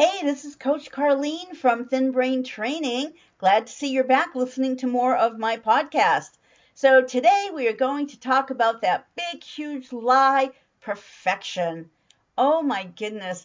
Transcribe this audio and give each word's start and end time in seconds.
Hey, 0.00 0.22
this 0.22 0.44
is 0.44 0.54
Coach 0.54 0.92
Carlene 0.92 1.56
from 1.56 1.88
Thin 1.88 2.12
Brain 2.12 2.44
Training. 2.44 3.14
Glad 3.38 3.66
to 3.66 3.72
see 3.72 3.88
you're 3.88 4.04
back 4.04 4.36
listening 4.36 4.76
to 4.76 4.86
more 4.86 5.16
of 5.16 5.40
my 5.40 5.56
podcast. 5.56 6.38
So, 6.72 7.02
today 7.02 7.50
we 7.52 7.66
are 7.66 7.72
going 7.72 8.06
to 8.06 8.20
talk 8.20 8.50
about 8.50 8.82
that 8.82 9.08
big, 9.16 9.42
huge 9.42 9.92
lie 9.92 10.52
perfection. 10.80 11.90
Oh 12.36 12.62
my 12.62 12.84
goodness. 12.84 13.44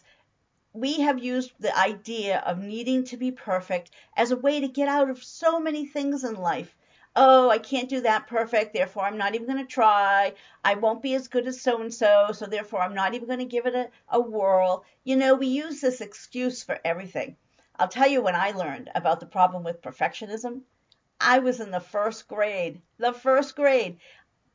We 0.72 1.00
have 1.00 1.18
used 1.18 1.50
the 1.58 1.76
idea 1.76 2.38
of 2.46 2.60
needing 2.60 3.02
to 3.06 3.16
be 3.16 3.32
perfect 3.32 3.90
as 4.16 4.30
a 4.30 4.36
way 4.36 4.60
to 4.60 4.68
get 4.68 4.86
out 4.86 5.10
of 5.10 5.24
so 5.24 5.58
many 5.58 5.84
things 5.84 6.22
in 6.22 6.36
life 6.36 6.76
oh, 7.16 7.48
I 7.48 7.58
can't 7.58 7.88
do 7.88 8.00
that 8.00 8.26
perfect, 8.26 8.74
therefore 8.74 9.04
I'm 9.04 9.18
not 9.18 9.34
even 9.34 9.46
going 9.46 9.64
to 9.64 9.72
try. 9.72 10.34
I 10.64 10.74
won't 10.74 11.02
be 11.02 11.14
as 11.14 11.28
good 11.28 11.46
as 11.46 11.60
so 11.60 11.80
and 11.80 11.92
so, 11.92 12.30
so 12.32 12.46
therefore 12.46 12.82
I'm 12.82 12.94
not 12.94 13.14
even 13.14 13.28
going 13.28 13.38
to 13.38 13.44
give 13.44 13.66
it 13.66 13.74
a, 13.74 13.88
a 14.08 14.20
whirl. 14.20 14.84
You 15.04 15.16
know, 15.16 15.34
we 15.34 15.46
use 15.46 15.80
this 15.80 16.00
excuse 16.00 16.62
for 16.62 16.78
everything. 16.84 17.36
I'll 17.76 17.88
tell 17.88 18.08
you 18.08 18.22
when 18.22 18.34
I 18.34 18.50
learned 18.50 18.90
about 18.94 19.20
the 19.20 19.26
problem 19.26 19.62
with 19.64 19.82
perfectionism. 19.82 20.62
I 21.20 21.38
was 21.38 21.60
in 21.60 21.70
the 21.70 21.80
first 21.80 22.28
grade. 22.28 22.82
The 22.98 23.12
first 23.12 23.56
grade. 23.56 23.98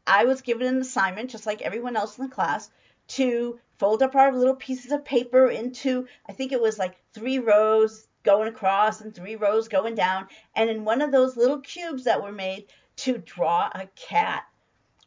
I 0.05 0.25
was 0.25 0.41
given 0.41 0.67
an 0.67 0.81
assignment, 0.81 1.29
just 1.29 1.45
like 1.45 1.61
everyone 1.61 1.95
else 1.95 2.17
in 2.17 2.25
the 2.25 2.33
class, 2.33 2.69
to 3.09 3.59
fold 3.77 4.03
up 4.03 4.15
our 4.15 4.33
little 4.33 4.55
pieces 4.55 4.91
of 4.91 5.05
paper 5.05 5.49
into, 5.49 6.07
I 6.27 6.33
think 6.33 6.51
it 6.51 6.61
was 6.61 6.77
like 6.77 6.95
three 7.13 7.39
rows, 7.39 8.07
going 8.23 8.47
across 8.47 9.01
and 9.01 9.13
three 9.13 9.35
rows 9.35 9.67
going 9.67 9.95
down, 9.95 10.27
and 10.55 10.69
in 10.69 10.85
one 10.85 11.01
of 11.01 11.11
those 11.11 11.37
little 11.37 11.59
cubes 11.61 12.03
that 12.03 12.21
were 12.21 12.31
made 12.31 12.67
to 12.97 13.17
draw 13.17 13.69
a 13.73 13.87
cat. 13.95 14.43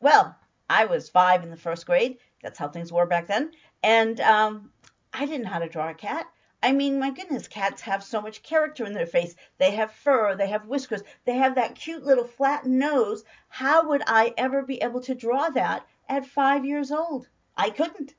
Well, 0.00 0.36
I 0.68 0.86
was 0.86 1.10
five 1.10 1.42
in 1.42 1.50
the 1.50 1.56
first 1.56 1.86
grade. 1.86 2.18
That's 2.42 2.58
how 2.58 2.68
things 2.68 2.92
were 2.92 3.06
back 3.06 3.26
then. 3.26 3.52
And 3.82 4.20
um, 4.20 4.70
I 5.12 5.26
didn't 5.26 5.42
know 5.42 5.50
how 5.50 5.58
to 5.58 5.68
draw 5.68 5.90
a 5.90 5.94
cat. 5.94 6.26
I 6.62 6.72
mean, 6.72 6.98
my 6.98 7.10
goodness, 7.10 7.48
cats 7.48 7.82
have 7.82 8.04
so 8.04 8.22
much 8.22 8.42
character 8.42 8.84
in 8.84 8.92
their 8.92 9.06
face. 9.06 9.34
They 9.58 9.72
have 9.72 9.90
fur, 9.92 10.36
they 10.36 10.46
have 10.46 10.66
whiskers, 10.66 11.02
they 11.24 11.34
have 11.34 11.56
that 11.56 11.74
cute 11.74 12.04
little 12.04 12.24
flat 12.24 12.64
nose. 12.64 13.24
How 13.48 13.88
would 13.88 14.02
I 14.06 14.32
ever 14.38 14.62
be 14.62 14.80
able 14.80 15.00
to 15.02 15.14
draw 15.14 15.50
that 15.50 15.84
at 16.08 16.24
five 16.24 16.64
years 16.64 16.92
old? 16.92 17.28
I 17.56 17.70
couldn't. 17.70 18.14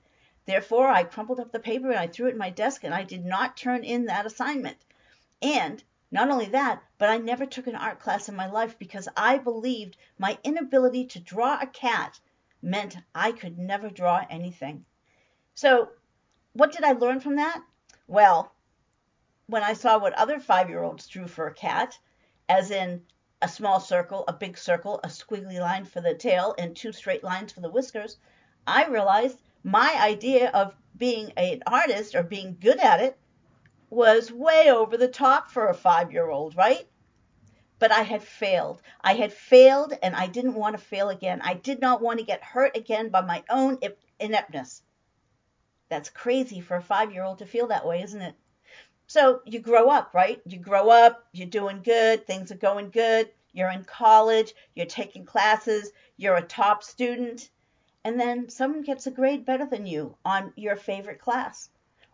Therefore, 0.46 0.88
I 0.88 1.04
crumpled 1.04 1.40
up 1.40 1.52
the 1.52 1.60
paper 1.60 1.90
and 1.90 2.00
I 2.00 2.08
threw 2.08 2.28
it 2.28 2.34
in 2.34 2.38
my 2.38 2.50
desk 2.50 2.84
and 2.84 2.94
I 2.94 3.04
did 3.04 3.26
not 3.26 3.56
turn 3.56 3.84
in 3.84 4.06
that 4.06 4.26
assignment. 4.26 4.78
And 5.42 5.84
not 6.12 6.30
only 6.30 6.48
that, 6.48 6.84
but 6.98 7.10
I 7.10 7.18
never 7.18 7.46
took 7.46 7.66
an 7.66 7.76
art 7.76 8.00
class 8.00 8.30
in 8.30 8.36
my 8.36 8.48
life 8.48 8.78
because 8.78 9.08
I 9.16 9.38
believed 9.38 9.98
my 10.18 10.38
inability 10.44 11.06
to 11.08 11.20
draw 11.20 11.60
a 11.60 11.68
cat 11.68 12.20
meant 12.62 12.98
I 13.16 13.32
could 13.32 13.58
never 13.58 13.90
draw 13.90 14.26
anything. 14.30 14.86
So, 15.56 15.92
what 16.54 16.72
did 16.72 16.84
I 16.84 16.92
learn 16.92 17.20
from 17.20 17.38
that? 17.38 17.64
Well, 18.08 18.54
when 19.48 19.64
I 19.64 19.74
saw 19.74 19.98
what 19.98 20.14
other 20.14 20.40
five 20.40 20.70
year 20.70 20.84
olds 20.84 21.08
drew 21.08 21.28
for 21.28 21.48
a 21.48 21.54
cat, 21.54 21.98
as 22.48 22.70
in 22.70 23.06
a 23.42 23.48
small 23.48 23.80
circle, 23.80 24.24
a 24.28 24.34
big 24.34 24.58
circle, 24.58 25.00
a 25.04 25.08
squiggly 25.08 25.60
line 25.60 25.86
for 25.86 26.00
the 26.00 26.16
tail, 26.16 26.54
and 26.58 26.76
two 26.76 26.92
straight 26.92 27.24
lines 27.24 27.52
for 27.52 27.62
the 27.62 27.72
whiskers, 27.72 28.18
I 28.68 28.86
realized 28.86 29.40
my 29.64 29.98
idea 30.00 30.50
of 30.50 30.76
being 30.98 31.32
an 31.38 31.64
artist 31.66 32.16
or 32.16 32.24
being 32.24 32.58
good 32.60 32.80
at 32.80 33.02
it 33.02 33.18
was 33.90 34.32
way 34.32 34.72
over 34.72 34.98
the 34.98 35.08
top 35.08 35.50
for 35.50 35.68
a 35.68 35.74
five 35.74 36.12
year 36.12 36.30
old, 36.30 36.56
right? 36.56 36.88
But 37.80 37.92
I 37.92 38.02
had 38.02 38.24
failed. 38.24 38.82
I 39.02 39.14
had 39.14 39.34
failed 39.34 39.94
and 40.02 40.16
I 40.16 40.28
didn't 40.28 40.56
want 40.56 40.78
to 40.78 40.84
fail 40.84 41.10
again. 41.10 41.42
I 41.44 41.54
did 41.54 41.80
not 41.82 42.02
want 42.02 42.20
to 42.20 42.26
get 42.26 42.44
hurt 42.44 42.76
again 42.76 43.10
by 43.10 43.22
my 43.22 43.44
own 43.50 43.80
ineptness. 44.20 44.82
That's 45.90 46.10
crazy 46.10 46.60
for 46.60 46.76
a 46.76 46.82
five 46.82 47.12
year 47.14 47.24
old 47.24 47.40
to 47.40 47.46
feel 47.46 47.68
that 47.68 47.86
way, 47.86 48.02
isn't 48.02 48.22
it? 48.22 48.36
So 49.08 49.42
you 49.46 49.60
grow 49.60 49.90
up, 49.90 50.14
right? 50.14 50.42
You 50.46 50.58
grow 50.58 50.90
up, 50.90 51.28
you're 51.34 51.48
doing 51.48 51.82
good, 51.84 52.26
things 52.26 52.52
are 52.52 52.56
going 52.56 52.90
good, 52.90 53.30
you're 53.52 53.70
in 53.70 53.84
college, 53.84 54.54
you're 54.76 54.86
taking 54.86 55.26
classes, 55.26 55.92
you're 56.18 56.38
a 56.38 56.42
top 56.42 56.84
student, 56.84 57.50
and 58.06 58.20
then 58.20 58.50
someone 58.50 58.82
gets 58.82 59.08
a 59.08 59.12
grade 59.12 59.46
better 59.46 59.66
than 59.66 59.86
you 59.86 60.18
on 60.26 60.52
your 60.56 60.76
favorite 60.76 61.20
class, 61.20 61.70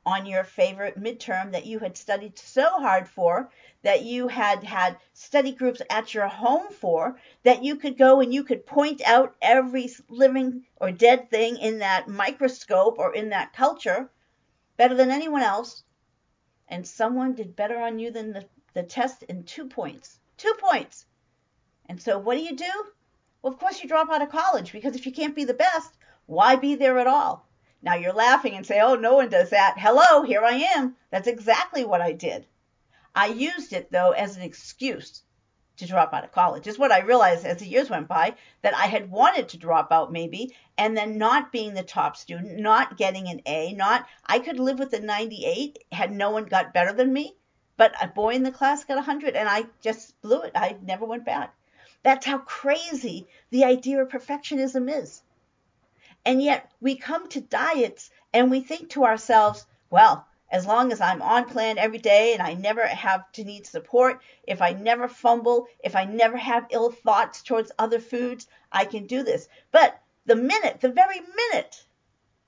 on 0.05 0.25
your 0.25 0.43
favorite 0.43 0.99
midterm 0.99 1.51
that 1.51 1.65
you 1.65 1.79
had 1.79 1.97
studied 1.97 2.37
so 2.37 2.63
hard 2.79 3.07
for, 3.07 3.49
that 3.81 4.03
you 4.03 4.27
had 4.27 4.63
had 4.63 4.97
study 5.13 5.51
groups 5.51 5.81
at 5.89 6.13
your 6.13 6.27
home 6.27 6.71
for, 6.71 7.19
that 7.43 7.63
you 7.63 7.75
could 7.75 7.97
go 7.97 8.19
and 8.21 8.33
you 8.33 8.43
could 8.43 8.65
point 8.65 9.01
out 9.05 9.35
every 9.41 9.89
living 10.09 10.63
or 10.79 10.91
dead 10.91 11.29
thing 11.29 11.57
in 11.57 11.79
that 11.79 12.07
microscope 12.07 12.99
or 12.99 13.13
in 13.13 13.29
that 13.29 13.53
culture 13.53 14.09
better 14.77 14.95
than 14.95 15.11
anyone 15.11 15.41
else. 15.41 15.83
And 16.67 16.87
someone 16.87 17.33
did 17.33 17.55
better 17.55 17.79
on 17.79 17.97
you 17.97 18.11
than 18.11 18.31
the, 18.31 18.45
the 18.73 18.83
test 18.83 19.23
in 19.23 19.43
two 19.43 19.67
points. 19.67 20.19
Two 20.37 20.53
points. 20.59 21.05
And 21.87 21.99
so 21.99 22.19
what 22.19 22.35
do 22.35 22.43
you 22.43 22.55
do? 22.55 22.85
Well, 23.41 23.53
of 23.53 23.59
course 23.59 23.81
you 23.81 23.87
drop 23.87 24.09
out 24.09 24.21
of 24.21 24.29
college 24.29 24.73
because 24.73 24.95
if 24.95 25.05
you 25.05 25.13
can't 25.13 25.35
be 25.35 25.45
the 25.45 25.53
best, 25.53 25.97
why 26.25 26.57
be 26.57 26.75
there 26.75 26.99
at 26.99 27.07
all? 27.07 27.47
Now 27.81 27.95
you're 27.95 28.11
laughing 28.11 28.55
and 28.55 28.65
say, 28.65 28.81
oh, 28.81 28.95
no 28.95 29.15
one 29.15 29.29
does 29.29 29.51
that. 29.51 29.75
Hello, 29.77 30.23
here 30.23 30.43
I 30.43 30.55
am. 30.75 30.97
That's 31.09 31.27
exactly 31.27 31.85
what 31.85 32.01
I 32.01 32.11
did. 32.11 32.45
I 33.15 33.27
used 33.27 33.71
it 33.71 33.91
though 33.91 34.11
as 34.11 34.35
an 34.35 34.41
excuse 34.41 35.23
to 35.77 35.87
drop 35.87 36.13
out 36.13 36.25
of 36.25 36.33
college. 36.33 36.67
Is 36.67 36.77
what 36.77 36.91
I 36.91 36.99
realized 36.99 37.45
as 37.45 37.59
the 37.59 37.65
years 37.65 37.89
went 37.89 38.09
by 38.09 38.35
that 38.61 38.75
I 38.75 38.87
had 38.87 39.09
wanted 39.09 39.47
to 39.49 39.57
drop 39.57 39.89
out 39.93 40.11
maybe 40.11 40.53
and 40.77 40.97
then 40.97 41.17
not 41.17 41.53
being 41.53 41.73
the 41.73 41.83
top 41.83 42.17
student, 42.17 42.59
not 42.59 42.97
getting 42.97 43.29
an 43.29 43.41
A, 43.45 43.71
not 43.71 44.05
I 44.25 44.39
could 44.39 44.59
live 44.59 44.79
with 44.79 44.91
a 44.91 44.99
98 44.99 45.85
had 45.93 46.11
no 46.11 46.31
one 46.31 46.43
got 46.43 46.73
better 46.73 46.91
than 46.91 47.13
me, 47.13 47.37
but 47.77 47.93
a 48.01 48.07
boy 48.07 48.33
in 48.33 48.43
the 48.43 48.51
class 48.51 48.83
got 48.83 48.95
100 48.95 49.37
and 49.37 49.47
I 49.47 49.63
just 49.79 50.19
blew 50.21 50.41
it. 50.41 50.51
I 50.55 50.75
never 50.81 51.05
went 51.05 51.23
back. 51.23 51.55
That's 52.03 52.25
how 52.25 52.39
crazy 52.39 53.27
the 53.49 53.65
idea 53.65 54.01
of 54.01 54.09
perfectionism 54.09 54.89
is. 54.89 55.21
And 56.25 56.41
yet 56.41 56.71
we 56.79 56.95
come 56.95 57.27
to 57.29 57.41
diets 57.41 58.09
and 58.33 58.49
we 58.49 58.61
think 58.61 58.89
to 58.91 59.05
ourselves, 59.05 59.65
well, 59.89 60.25
as 60.51 60.65
long 60.65 60.91
as 60.91 61.01
I'm 61.01 61.21
on 61.21 61.45
plan 61.45 61.77
every 61.77 61.99
day 61.99 62.33
and 62.33 62.41
I 62.41 62.53
never 62.53 62.85
have 62.85 63.31
to 63.33 63.43
need 63.43 63.67
support, 63.67 64.21
if 64.47 64.61
I 64.61 64.71
never 64.71 65.07
fumble, 65.07 65.67
if 65.83 65.95
I 65.95 66.05
never 66.05 66.37
have 66.37 66.67
ill 66.71 66.91
thoughts 66.91 67.43
towards 67.43 67.71
other 67.77 67.99
foods, 67.99 68.47
I 68.71 68.85
can 68.85 69.05
do 69.05 69.23
this. 69.23 69.47
But 69.71 70.01
the 70.25 70.35
minute, 70.35 70.81
the 70.81 70.89
very 70.89 71.19
minute 71.19 71.83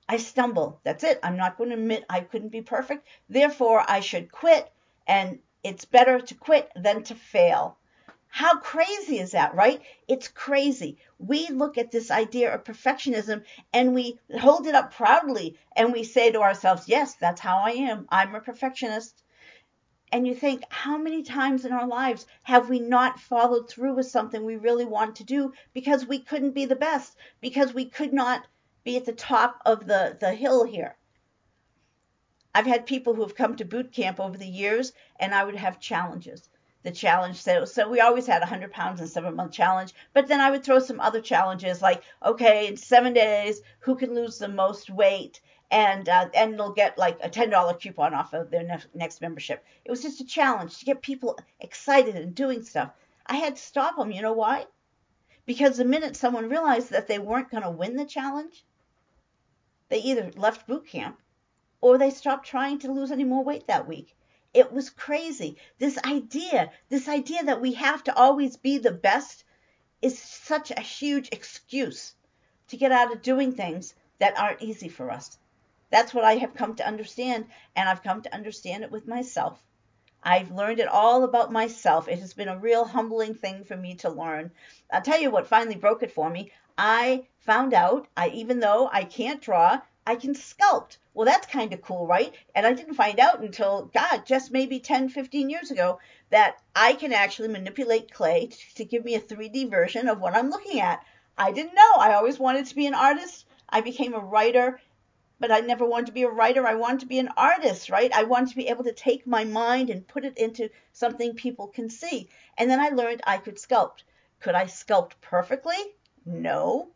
I 0.10 0.18
stumble, 0.18 0.80
that's 0.84 1.04
it. 1.04 1.20
I'm 1.24 1.38
not 1.38 1.58
going 1.58 1.70
to 1.70 1.76
admit 1.76 2.06
I 2.10 2.22
couldn't 2.22 2.50
be 2.50 2.62
perfect. 2.62 3.08
Therefore, 3.30 3.84
I 3.88 4.00
should 4.00 4.32
quit. 4.32 4.72
And 5.08 5.40
it's 5.64 5.86
better 5.86 6.20
to 6.20 6.36
quit 6.36 6.72
than 6.76 7.04
to 7.04 7.16
fail. 7.16 7.78
How 8.34 8.60
crazy 8.60 9.20
is 9.20 9.32
that, 9.32 9.56
right? 9.56 9.82
It's 10.08 10.30
crazy. 10.30 10.98
We 11.20 11.50
look 11.50 11.78
at 11.78 11.92
this 11.92 12.10
idea 12.10 12.56
of 12.56 12.64
perfectionism 12.64 13.44
and 13.74 13.94
we 13.94 14.20
hold 14.40 14.68
it 14.68 14.74
up 14.74 14.94
proudly 14.94 15.60
and 15.76 15.92
we 15.92 16.06
say 16.06 16.32
to 16.32 16.40
ourselves, 16.40 16.88
yes, 16.88 17.16
that's 17.16 17.42
how 17.42 17.58
I 17.58 17.72
am. 17.72 18.08
I'm 18.10 18.34
a 18.34 18.40
perfectionist. 18.40 19.22
And 20.14 20.26
you 20.26 20.34
think, 20.34 20.64
how 20.70 20.98
many 20.98 21.24
times 21.24 21.66
in 21.66 21.74
our 21.74 21.86
lives 21.86 22.26
have 22.44 22.70
we 22.70 22.80
not 22.80 23.20
followed 23.20 23.70
through 23.70 23.96
with 23.96 24.08
something 24.08 24.46
we 24.46 24.56
really 24.56 24.86
wanted 24.86 25.16
to 25.16 25.24
do 25.26 25.52
because 25.74 26.08
we 26.08 26.20
couldn't 26.20 26.52
be 26.52 26.66
the 26.66 26.76
best, 26.78 27.18
because 27.42 27.74
we 27.74 27.84
could 27.84 28.14
not 28.14 28.48
be 28.86 28.96
at 28.96 29.04
the 29.04 29.12
top 29.12 29.62
of 29.66 29.86
the, 29.88 30.16
the 30.22 30.34
hill 30.34 30.64
here? 30.64 30.96
I've 32.56 32.66
had 32.66 32.86
people 32.86 33.14
who 33.14 33.24
have 33.24 33.36
come 33.36 33.58
to 33.58 33.66
boot 33.66 33.92
camp 33.92 34.22
over 34.22 34.38
the 34.38 34.48
years, 34.48 34.94
and 35.20 35.36
I 35.36 35.44
would 35.44 35.58
have 35.58 35.82
challenges 35.82 36.48
the 36.84 36.92
challenge. 36.92 37.42
So, 37.42 37.66
so 37.66 37.90
we 37.90 38.00
always 38.00 38.26
had 38.26 38.42
a 38.42 38.50
100 38.50 38.72
pounds 38.72 39.02
in 39.02 39.08
seven 39.08 39.36
month 39.36 39.52
challenge. 39.52 39.94
But 40.14 40.28
then 40.28 40.40
I 40.42 40.52
would 40.52 40.64
throw 40.64 40.80
some 40.80 41.00
other 41.00 41.22
challenges 41.22 41.82
like, 41.82 42.04
okay, 42.26 42.68
in 42.68 42.78
seven 42.78 43.14
days, 43.14 43.62
who 43.80 43.96
can 43.96 44.16
lose 44.16 44.38
the 44.38 44.48
most 44.48 44.90
weight? 44.90 45.42
And 45.70 46.10
uh, 46.10 46.30
and 46.34 46.56
they'll 46.56 46.74
get 46.74 46.98
like 46.98 47.18
a 47.22 47.30
ten 47.30 47.50
dollar 47.50 47.74
coupon 47.74 48.14
off 48.14 48.34
of 48.34 48.52
their 48.52 48.64
ne- 48.64 48.84
next 48.94 49.22
membership. 49.22 49.64
It 49.86 49.92
was 49.92 50.02
just 50.02 50.20
a 50.20 50.26
challenge 50.26 50.80
to 50.80 50.86
get 50.86 51.02
people 51.02 51.40
excited 51.62 52.16
and 52.16 52.36
doing 52.36 52.62
stuff. 52.64 52.92
I 53.26 53.38
had 53.38 53.56
to 53.56 53.62
stop 53.62 53.96
them. 53.96 54.12
You 54.12 54.22
know 54.22 54.34
why? 54.34 54.66
Because 55.46 55.78
the 55.78 55.86
minute 55.86 56.18
someone 56.18 56.50
realized 56.50 56.90
that 56.90 57.08
they 57.08 57.20
weren't 57.20 57.52
going 57.52 57.64
to 57.64 57.70
win 57.70 57.96
the 57.96 58.06
challenge, 58.06 58.66
they 59.88 60.00
either 60.00 60.32
left 60.36 60.68
boot 60.68 60.88
camp 60.88 61.20
or 61.80 61.98
they 61.98 62.10
stopped 62.10 62.46
trying 62.46 62.80
to 62.80 62.92
lose 62.92 63.12
any 63.12 63.24
more 63.24 63.44
weight 63.44 63.68
that 63.68 63.88
week. 63.88 64.16
It 64.54 64.72
was 64.72 64.90
crazy. 64.90 65.58
This 65.78 65.98
idea, 66.00 66.72
this 66.90 67.08
idea 67.08 67.44
that 67.46 67.62
we 67.62 67.74
have 67.74 68.04
to 68.06 68.16
always 68.16 68.58
be 68.58 68.78
the 68.78 68.92
best 68.92 69.46
is 70.02 70.20
such 70.20 70.72
a 70.72 70.82
huge 70.82 71.30
excuse 71.32 72.16
to 72.68 72.78
get 72.78 72.92
out 72.92 73.12
of 73.14 73.22
doing 73.22 73.54
things 73.54 73.94
that 74.20 74.38
aren't 74.38 74.62
easy 74.62 74.90
for 74.90 75.10
us. 75.10 75.38
That's 75.90 76.14
what 76.14 76.24
I 76.24 76.36
have 76.36 76.54
come 76.54 76.76
to 76.76 76.88
understand, 76.88 77.46
and 77.76 77.88
I've 77.88 78.04
come 78.04 78.22
to 78.22 78.34
understand 78.34 78.84
it 78.84 78.92
with 78.92 79.08
myself. 79.08 79.62
I've 80.24 80.52
learned 80.52 80.80
it 80.80 80.88
all 80.88 81.24
about 81.24 81.52
myself. 81.52 82.08
It 82.08 82.20
has 82.20 82.34
been 82.34 82.48
a 82.48 82.58
real 82.58 82.86
humbling 82.86 83.36
thing 83.36 83.64
for 83.64 83.76
me 83.76 83.96
to 83.96 84.10
learn. 84.10 84.52
I'll 84.92 85.02
tell 85.02 85.20
you 85.20 85.32
what 85.32 85.48
finally 85.48 85.76
broke 85.76 86.04
it 86.04 86.12
for 86.12 86.30
me. 86.30 86.52
I 86.78 87.28
found 87.40 87.74
out, 87.74 88.08
I 88.16 88.30
even 88.30 88.60
though 88.60 88.90
I 88.92 89.04
can't 89.04 89.42
draw, 89.42 89.82
I 90.06 90.16
can 90.16 90.34
sculpt. 90.34 90.98
Well, 91.14 91.26
that's 91.26 91.46
kind 91.46 91.74
of 91.74 91.82
cool, 91.82 92.08
right? 92.08 92.34
And 92.56 92.66
I 92.66 92.74
didn't 92.74 92.96
find 92.96 93.20
out 93.20 93.42
until, 93.42 93.92
God, 93.94 94.26
just 94.26 94.52
maybe 94.52 94.80
10, 94.80 95.10
15 95.10 95.50
years 95.50 95.70
ago 95.70 96.00
that 96.32 96.58
I 96.76 96.94
can 96.94 97.14
actually 97.14 97.50
manipulate 97.50 98.12
clay 98.12 98.50
to 98.76 98.86
give 98.86 99.06
me 99.06 99.16
a 99.16 99.20
3D 99.20 99.70
version 99.70 100.08
of 100.08 100.20
what 100.20 100.36
I'm 100.36 100.50
looking 100.50 100.80
at. 100.80 101.04
I 101.38 101.52
didn't 101.52 101.76
know. 101.76 101.92
I 101.98 102.14
always 102.14 102.40
wanted 102.40 102.66
to 102.68 102.76
be 102.76 102.88
an 102.88 102.96
artist. 102.96 103.46
I 103.70 103.82
became 103.82 104.14
a 104.14 104.20
writer, 104.20 104.80
but 105.40 105.52
I 105.52 105.60
never 105.60 105.86
wanted 105.86 106.08
to 106.08 106.14
be 106.14 106.24
a 106.24 106.30
writer. 106.30 106.66
I 106.66 106.76
wanted 106.76 107.02
to 107.02 107.06
be 107.06 107.20
an 107.20 107.30
artist, 107.38 107.90
right? 107.90 108.12
I 108.14 108.24
wanted 108.24 108.50
to 108.50 108.56
be 108.56 108.70
able 108.70 108.86
to 108.86 108.94
take 108.94 109.28
my 109.28 109.44
mind 109.44 109.90
and 109.90 110.08
put 110.08 110.26
it 110.26 110.38
into 110.38 110.70
something 110.94 111.36
people 111.36 111.68
can 111.68 111.90
see. 111.90 112.30
And 112.58 112.70
then 112.70 112.80
I 112.80 112.90
learned 112.90 113.22
I 113.26 113.38
could 113.38 113.58
sculpt. 113.58 114.04
Could 114.40 114.56
I 114.56 114.66
sculpt 114.66 115.14
perfectly? 115.22 115.78
No. 116.26 116.90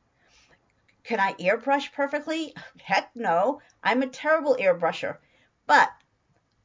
Can 1.05 1.19
I 1.19 1.33
airbrush 1.33 1.91
perfectly? 1.91 2.55
Heck 2.83 3.15
no. 3.15 3.61
I'm 3.83 4.01
a 4.01 4.07
terrible 4.07 4.57
airbrusher. 4.59 5.17
But 5.67 5.91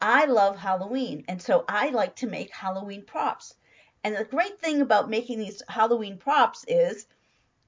I 0.00 0.24
love 0.24 0.56
Halloween, 0.56 1.26
and 1.28 1.42
so 1.42 1.66
I 1.68 1.90
like 1.90 2.16
to 2.16 2.26
make 2.26 2.50
Halloween 2.50 3.04
props. 3.04 3.54
And 4.02 4.16
the 4.16 4.24
great 4.24 4.58
thing 4.58 4.80
about 4.80 5.10
making 5.10 5.38
these 5.38 5.62
Halloween 5.68 6.16
props 6.16 6.64
is 6.66 7.06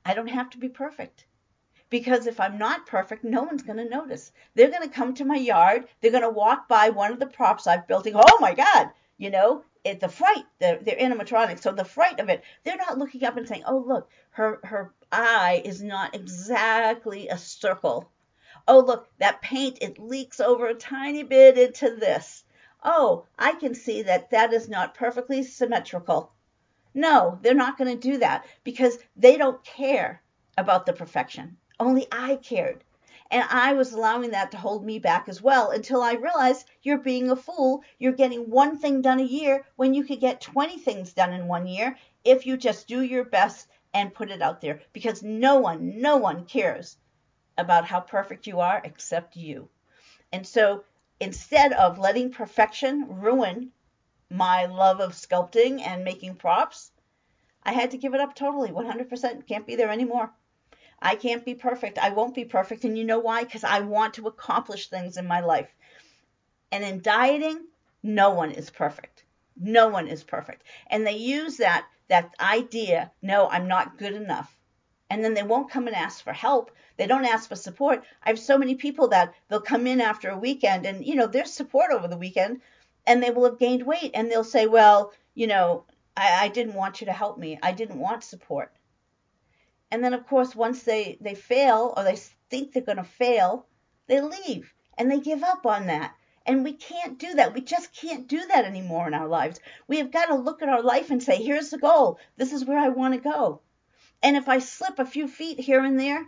I 0.07 0.15
don't 0.15 0.29
have 0.29 0.49
to 0.51 0.59
be 0.59 0.71
perfect. 0.71 1.27
Because 1.91 2.27
if 2.27 2.41
I'm 2.41 2.57
not 2.57 2.87
perfect, 2.87 3.23
no 3.23 3.43
one's 3.43 3.63
going 3.63 3.77
to 3.77 3.85
notice. 3.85 4.33
They're 4.55 4.71
going 4.71 4.89
to 4.89 4.95
come 4.95 5.13
to 5.15 5.27
my 5.27 5.37
yard, 5.37 5.89
they're 6.01 6.11
going 6.11 6.23
to 6.23 6.31
walk 6.31 6.69
by 6.69 6.89
one 6.89 7.13
of 7.13 7.19
the 7.19 7.27
props 7.27 7.67
I've 7.67 7.87
built 7.87 8.07
and 8.07 8.15
go, 8.15 8.23
oh 8.27 8.39
my 8.41 8.55
God, 8.55 8.89
you 9.19 9.29
know, 9.29 9.63
it, 9.85 10.01
the 10.01 10.09
fright, 10.09 10.45
the, 10.61 10.79
they're 10.83 10.97
animatronics, 10.97 11.63
so 11.63 11.73
the 11.73 11.85
fright 11.85 12.21
of 12.21 12.29
it, 12.29 12.45
they're 12.63 12.77
not 12.77 12.99
looking 12.99 13.25
up 13.25 13.37
and 13.37 13.49
saying, 13.49 13.65
oh, 13.67 13.79
look, 13.79 14.11
her, 14.31 14.61
her 14.65 14.93
eye 15.11 15.61
is 15.65 15.83
not 15.83 16.15
exactly 16.15 17.29
a 17.29 17.37
circle. 17.37 18.11
Oh, 18.69 18.79
look, 18.79 19.09
that 19.19 19.43
paint, 19.43 19.79
it 19.81 19.99
leaks 19.99 20.39
over 20.39 20.67
a 20.67 20.75
tiny 20.75 21.25
bit 21.25 21.59
into 21.59 21.97
this. 21.97 22.45
Oh, 22.85 23.27
I 23.39 23.53
can 23.55 23.75
see 23.75 24.03
that 24.03 24.31
that 24.31 24.53
is 24.53 24.69
not 24.69 24.95
perfectly 24.95 25.43
symmetrical. 25.43 26.33
No, 26.95 27.39
they're 27.43 27.55
not 27.55 27.79
going 27.79 27.99
to 27.99 28.11
do 28.11 28.19
that 28.19 28.45
because 28.65 28.99
they 29.17 29.37
don't 29.37 29.65
care 29.65 30.23
about 30.59 30.87
the 30.87 30.93
perfection. 30.93 31.57
Only 31.81 32.07
I 32.13 32.37
cared. 32.37 32.85
And 33.33 33.45
I 33.49 33.73
was 33.73 33.93
allowing 33.93 34.33
that 34.33 34.51
to 34.51 34.59
hold 34.59 34.85
me 34.85 34.99
back 34.99 35.27
as 35.27 35.41
well 35.41 35.71
until 35.71 36.03
I 36.03 36.13
realized 36.13 36.69
you're 36.83 36.99
being 36.99 37.31
a 37.31 37.37
fool. 37.37 37.83
You're 37.99 38.13
getting 38.13 38.51
one 38.51 38.79
thing 38.79 39.01
done 39.01 39.21
a 39.21 39.25
year 39.25 39.65
when 39.77 39.95
you 39.95 40.05
could 40.05 40.21
get 40.21 40.43
20 40.43 40.79
things 40.79 41.15
done 41.15 41.33
in 41.33 41.49
one 41.49 41.67
year 41.67 41.97
if 42.25 42.45
you 42.45 42.59
just 42.59 42.87
do 42.87 43.01
your 43.01 43.25
best 43.25 43.69
and 43.95 44.13
put 44.13 44.31
it 44.31 44.43
out 44.43 44.61
there 44.61 44.83
because 44.93 45.23
no 45.23 45.57
one, 45.57 46.03
no 46.03 46.19
one 46.19 46.45
cares 46.45 46.99
about 47.57 47.87
how 47.87 48.01
perfect 48.01 48.47
you 48.47 48.61
are 48.61 48.83
except 48.85 49.35
you. 49.35 49.67
And 50.31 50.47
so 50.47 50.85
instead 51.19 51.73
of 51.73 51.99
letting 51.99 52.33
perfection 52.33 53.07
ruin 53.09 53.73
my 54.29 54.67
love 54.67 55.01
of 55.01 55.13
sculpting 55.13 55.81
and 55.81 56.05
making 56.05 56.35
props, 56.35 56.93
I 57.63 57.73
had 57.73 57.93
to 57.93 57.99
give 57.99 58.13
it 58.13 58.21
up 58.21 58.35
totally, 58.35 58.71
100%. 58.71 59.47
Can't 59.47 59.67
be 59.67 59.77
there 59.77 59.91
anymore. 59.91 60.31
I 61.03 61.17
can't 61.17 61.45
be 61.45 61.55
perfect. 61.55 61.99
I 61.99 62.11
won't 62.11 62.35
be 62.35 62.45
perfect. 62.45 62.85
And 62.85 62.97
you 62.97 63.05
know 63.05 63.19
why? 63.19 63.45
Because 63.45 63.65
I 63.65 63.81
want 63.81 64.15
to 64.15 64.29
accomplish 64.29 64.89
things 64.89 65.17
in 65.17 65.27
my 65.27 65.41
life. 65.41 65.69
And 66.71 66.85
in 66.85 67.03
dieting, 67.03 67.67
no 68.03 68.31
one 68.31 68.51
is 68.53 68.71
perfect. 68.71 69.25
No 69.57 69.89
one 69.89 70.09
is 70.09 70.23
perfect. 70.25 70.63
And 70.87 71.07
they 71.07 71.17
use 71.17 71.59
that 71.59 71.87
that 72.09 72.35
idea, 72.41 73.11
no, 73.23 73.49
I'm 73.49 73.69
not 73.69 73.97
good 73.97 74.13
enough. 74.13 74.55
And 75.09 75.25
then 75.25 75.35
they 75.35 75.43
won't 75.43 75.71
come 75.71 75.87
and 75.87 75.97
ask 75.97 76.23
for 76.23 76.33
help. 76.33 76.71
They 76.97 77.07
don't 77.07 77.25
ask 77.25 77.49
for 77.49 77.57
support. 77.57 78.05
I 78.23 78.29
have 78.29 78.39
so 78.39 78.59
many 78.59 78.75
people 78.75 79.09
that 79.09 79.35
they'll 79.49 79.61
come 79.61 79.87
in 79.87 80.01
after 80.01 80.29
a 80.29 80.39
weekend 80.39 80.85
and 80.87 81.05
you 81.05 81.15
know, 81.15 81.27
there's 81.27 81.53
support 81.53 81.91
over 81.91 82.09
the 82.09 82.17
weekend 82.17 82.61
and 83.07 83.23
they 83.23 83.31
will 83.31 83.45
have 83.45 83.59
gained 83.59 83.87
weight 83.87 84.11
and 84.15 84.31
they'll 84.31 84.45
say, 84.45 84.67
Well, 84.67 85.13
you 85.35 85.47
know, 85.47 85.85
I, 86.17 86.45
I 86.45 86.49
didn't 86.49 86.75
want 86.75 87.01
you 87.01 87.07
to 87.07 87.13
help 87.13 87.39
me. 87.39 87.59
I 87.63 87.73
didn't 87.73 87.99
want 87.99 88.25
support. 88.25 88.73
And 89.93 90.03
then, 90.03 90.15
of 90.15 90.27
course, 90.27 90.57
once 90.57 90.85
they, 90.85 91.19
they 91.21 91.35
fail 91.35 91.93
or 91.95 92.03
they 92.03 92.17
think 92.49 92.73
they're 92.73 92.83
going 92.83 92.97
to 92.97 93.05
fail, 93.05 93.67
they 94.07 94.23
leave 94.23 94.73
and 94.97 95.11
they 95.11 95.21
give 95.21 95.45
up 95.45 95.67
on 95.67 95.89
that. 95.89 96.15
And 96.47 96.65
we 96.65 96.73
can't 96.73 97.19
do 97.19 97.35
that. 97.35 97.53
We 97.53 97.61
just 97.61 97.95
can't 97.95 98.27
do 98.27 98.41
that 98.47 98.65
anymore 98.65 99.07
in 99.07 99.13
our 99.13 99.29
lives. 99.29 99.61
We 99.87 99.99
have 99.99 100.11
got 100.11 100.27
to 100.27 100.35
look 100.35 100.63
at 100.63 100.71
our 100.71 100.83
life 100.83 101.11
and 101.11 101.23
say, 101.23 101.37
here's 101.37 101.69
the 101.69 101.77
goal. 101.77 102.19
This 102.39 102.55
is 102.55 102.65
where 102.65 102.79
I 102.79 102.89
want 102.89 103.13
to 103.13 103.21
go. 103.21 103.61
And 104.23 104.35
if 104.35 104.49
I 104.49 104.61
slip 104.61 104.99
a 104.99 105.05
few 105.05 105.29
feet 105.29 105.61
here 105.61 105.85
and 105.85 106.01
there, 106.01 106.27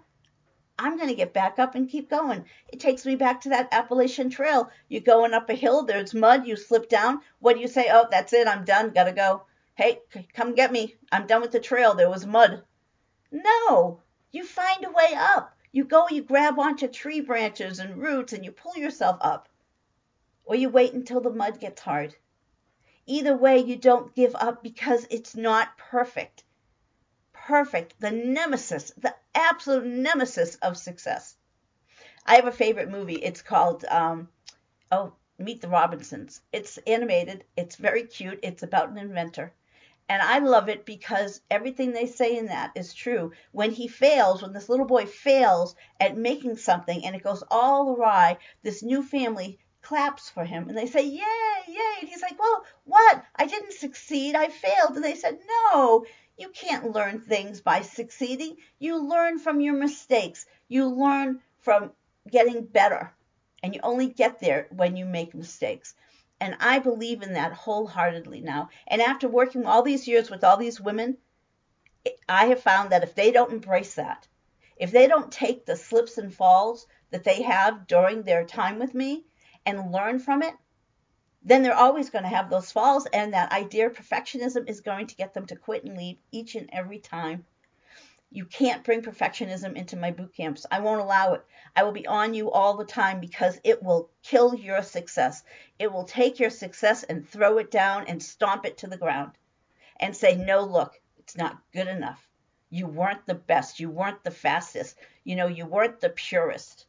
I'm 0.79 0.99
going 0.99 1.09
to 1.09 1.15
get 1.15 1.33
back 1.33 1.59
up 1.59 1.75
and 1.75 1.89
keep 1.89 2.11
going. 2.11 2.45
It 2.69 2.81
takes 2.81 3.07
me 3.07 3.17
back 3.17 3.41
to 3.41 3.49
that 3.49 3.69
Appalachian 3.73 4.29
Trail. 4.29 4.69
You're 4.91 5.01
going 5.01 5.33
up 5.33 5.49
a 5.49 5.55
hill, 5.55 5.85
there's 5.85 6.13
mud, 6.13 6.47
you 6.47 6.57
slip 6.57 6.91
down. 6.91 7.23
What 7.39 7.55
do 7.55 7.63
you 7.63 7.69
say? 7.69 7.89
Oh, 7.91 8.09
that's 8.11 8.35
it, 8.35 8.47
I'm 8.47 8.67
done, 8.67 8.91
gotta 8.91 9.13
go. 9.13 9.45
Hey, 9.75 10.01
come 10.35 10.55
get 10.55 10.71
me. 10.71 10.97
I'm 11.11 11.27
done 11.27 11.41
with 11.41 11.53
the 11.53 11.61
trail. 11.61 11.95
There 11.95 12.11
was 12.11 12.27
mud. 12.27 12.63
No, 13.37 14.01
you 14.31 14.45
find 14.45 14.85
a 14.85 14.93
way 14.93 15.13
up. 15.13 15.59
You 15.73 15.85
go, 15.85 16.09
you 16.09 16.23
grab 16.23 16.57
onto 16.57 16.87
tree 16.87 17.21
branches 17.21 17.81
and 17.81 18.01
roots 18.01 18.33
and 18.33 18.45
you 18.45 18.53
pull 18.53 18.77
yourself 18.77 19.19
up. 19.21 19.49
Or 20.45 20.55
you 20.55 20.69
wait 20.69 20.93
until 20.93 21.21
the 21.21 21.31
mud 21.31 21.59
gets 21.59 21.83
hard. 21.83 22.15
Either 23.07 23.37
way, 23.37 23.59
you 23.59 23.75
don't 23.75 24.15
give 24.15 24.37
up 24.37 24.63
because 24.63 25.09
it's 25.11 25.35
not 25.35 25.77
perfect. 25.77 26.45
Perfect, 27.33 27.99
the 27.99 28.13
nemesis, 28.13 28.93
the 28.97 29.17
absolute 29.35 29.85
nemesis 29.85 30.55
of 30.63 30.79
success. 30.79 31.35
I 32.25 32.37
have 32.37 32.47
a 32.47 32.53
favorite 32.53 32.89
movie. 32.89 33.21
It's 33.21 33.43
called, 33.43 33.85
um, 33.87 34.29
oh, 34.93 35.13
Meet 35.39 35.61
the 35.61 35.69
Robinsons. 35.69 36.41
It's 36.53 36.79
animated, 36.87 37.45
it's 37.57 37.75
very 37.75 38.05
cute, 38.05 38.39
it's 38.45 38.63
about 38.63 38.91
an 38.91 38.99
inventor. 38.99 39.53
And 40.07 40.21
I 40.21 40.39
love 40.39 40.69
it 40.69 40.85
because 40.85 41.41
everything 41.51 41.93
they 41.93 42.07
say 42.07 42.37
in 42.37 42.47
that 42.47 42.73
is 42.75 42.93
true. 42.93 43.33
When 43.53 43.71
he 43.71 43.89
fails, 43.89 44.43
when 44.43 44.53
this 44.53 44.69
little 44.69 44.85
boy 44.85 45.07
fails 45.07 45.75
at 45.99 46.17
making 46.17 46.59
something 46.59 47.05
and 47.05 47.17
it 47.17 47.23
goes 47.23 47.43
all 47.51 47.95
awry, 47.95 48.37
this 48.63 48.83
new 48.83 49.03
family 49.03 49.59
claps 49.81 50.29
for 50.29 50.45
him 50.45 50.69
and 50.69 50.77
they 50.77 50.87
say, 50.87 51.05
Yay, 51.07 51.63
yay. 51.69 51.95
And 52.01 52.09
he's 52.09 52.23
like, 52.23 52.39
Well, 52.39 52.65
what? 52.85 53.25
I 53.37 53.47
didn't 53.47 53.73
succeed. 53.73 54.35
I 54.35 54.49
failed. 54.49 54.97
And 54.97 55.05
they 55.05 55.15
said, 55.15 55.39
No, 55.73 56.05
you 56.37 56.51
can't 56.51 56.93
learn 56.93 57.21
things 57.21 57.63
by 57.63 57.81
succeeding. 57.81 58.57
You 58.79 58.99
learn 58.99 59.39
from 59.39 59.61
your 59.61 59.75
mistakes. 59.75 60.45
You 60.69 60.87
learn 60.89 61.41
from 61.61 61.93
getting 62.31 62.65
better. 62.65 63.15
And 63.63 63.75
you 63.75 63.81
only 63.83 64.09
get 64.09 64.41
there 64.41 64.67
when 64.71 64.97
you 64.97 65.07
make 65.07 65.35
mistakes. 65.35 65.95
And 66.45 66.57
I 66.61 66.79
believe 66.79 67.23
in 67.23 67.33
that 67.33 67.55
wholeheartedly 67.55 68.43
now. 68.43 68.69
And 68.87 69.01
after 69.01 69.27
working 69.27 69.65
all 69.65 69.81
these 69.81 70.07
years 70.07 70.29
with 70.29 70.45
all 70.45 70.59
these 70.59 70.79
women, 70.79 71.17
I 72.29 72.49
have 72.49 72.61
found 72.61 72.93
that 72.93 73.03
if 73.03 73.15
they 73.15 73.33
don't 73.33 73.51
embrace 73.51 73.95
that, 73.95 74.29
if 74.77 74.91
they 74.91 75.07
don't 75.07 75.33
take 75.33 75.65
the 75.65 75.75
slips 75.75 76.19
and 76.19 76.35
falls 76.35 76.87
that 77.13 77.25
they 77.25 77.41
have 77.41 77.87
during 77.87 78.25
their 78.25 78.45
time 78.45 78.79
with 78.79 78.93
me 78.93 79.25
and 79.65 79.91
learn 79.91 80.19
from 80.19 80.43
it, 80.43 80.53
then 81.43 81.63
they're 81.63 81.75
always 81.75 82.11
going 82.11 82.25
to 82.25 82.37
have 82.37 82.51
those 82.51 82.71
falls. 82.71 83.07
And 83.07 83.33
that 83.33 83.51
idea 83.51 83.87
of 83.87 83.95
perfectionism 83.95 84.69
is 84.69 84.83
going 84.83 85.07
to 85.07 85.17
get 85.17 85.33
them 85.33 85.47
to 85.47 85.57
quit 85.57 85.85
and 85.85 85.97
leave 85.97 86.19
each 86.31 86.57
and 86.57 86.69
every 86.75 86.99
time. 86.99 87.47
You 88.35 88.47
can't 88.47 88.83
bring 88.83 89.01
perfectionism 89.01 89.77
into 89.77 89.97
my 89.97 90.11
boot 90.11 90.35
camps. 90.35 90.67
I 90.69 90.81
won't 90.81 91.01
allow 91.01 91.35
it. 91.35 91.45
I 91.77 91.85
will 91.85 91.93
be 91.93 92.09
on 92.09 92.35
you 92.35 92.51
all 92.51 92.77
the 92.77 92.85
time 92.85 93.21
because 93.21 93.61
it 93.63 93.81
will 93.81 94.11
kill 94.25 94.57
your 94.57 94.83
success. 94.83 95.45
It 95.79 95.93
will 95.93 96.03
take 96.03 96.41
your 96.41 96.51
success 96.51 97.05
and 97.05 97.29
throw 97.29 97.59
it 97.59 97.71
down 97.71 98.09
and 98.09 98.21
stomp 98.21 98.67
it 98.67 98.79
to 98.79 98.89
the 98.89 98.97
ground 98.97 99.39
and 100.01 100.17
say, 100.17 100.35
no, 100.35 100.65
look, 100.65 101.01
it's 101.17 101.37
not 101.37 101.63
good 101.73 101.87
enough. 101.87 102.29
You 102.71 102.89
weren't 102.89 103.25
the 103.25 103.37
best. 103.37 103.79
You 103.79 103.89
weren't 103.89 104.25
the 104.25 104.33
fastest. 104.33 104.97
You 105.23 105.37
know, 105.37 105.47
you 105.47 105.65
weren't 105.65 106.01
the 106.01 106.11
purest. 106.11 106.87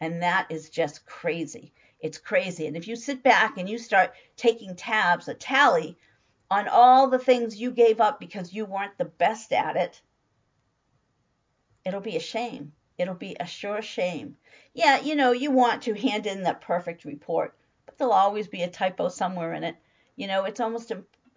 And 0.00 0.20
that 0.24 0.50
is 0.50 0.68
just 0.68 1.06
crazy. 1.06 1.72
It's 2.00 2.18
crazy. 2.18 2.66
And 2.66 2.76
if 2.76 2.88
you 2.88 2.96
sit 2.96 3.22
back 3.22 3.56
and 3.56 3.68
you 3.68 3.78
start 3.78 4.14
taking 4.36 4.74
tabs, 4.74 5.28
a 5.28 5.34
tally 5.34 5.96
on 6.50 6.66
all 6.66 7.06
the 7.06 7.20
things 7.20 7.56
you 7.56 7.70
gave 7.70 8.00
up 8.00 8.18
because 8.18 8.52
you 8.52 8.64
weren't 8.64 8.98
the 8.98 9.04
best 9.04 9.52
at 9.52 9.76
it, 9.76 10.02
it'll 11.86 12.00
be 12.00 12.16
a 12.16 12.20
shame. 12.20 12.72
It'll 12.98 13.14
be 13.14 13.36
a 13.38 13.46
sure 13.46 13.80
shame. 13.80 14.36
Yeah, 14.74 14.98
you 14.98 15.14
know, 15.14 15.30
you 15.30 15.52
want 15.52 15.82
to 15.82 15.94
hand 15.94 16.26
in 16.26 16.42
that 16.42 16.60
perfect 16.60 17.04
report, 17.04 17.56
but 17.84 17.96
there'll 17.96 18.12
always 18.12 18.48
be 18.48 18.62
a 18.62 18.68
typo 18.68 19.08
somewhere 19.08 19.54
in 19.54 19.62
it. 19.62 19.76
You 20.16 20.26
know, 20.26 20.46
it's 20.46 20.58
almost 20.58 20.90